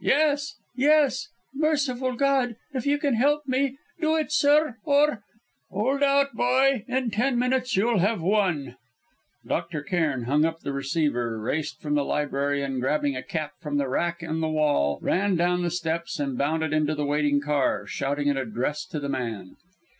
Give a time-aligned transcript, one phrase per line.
[0.00, 0.54] "Yes!
[0.76, 1.26] yes!
[1.52, 2.54] Merciful God!
[2.72, 5.24] if you can help me, do it, sir, or"
[5.72, 6.84] "Hold out, boy!
[6.86, 8.76] In ten minutes you'll have won."
[9.44, 9.82] Dr.
[9.82, 13.88] Cairn hung up the receiver, raced from the library, and grabbing a cap from the
[13.88, 18.30] rack in the hall, ran down the steps and bounded into the waiting car, shouting
[18.30, 19.56] an address to the man.